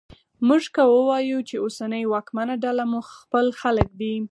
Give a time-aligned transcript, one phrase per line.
[0.47, 4.13] موږ که وایوو چې اوسنۍ واکمنه ډله مو خپل خلک دي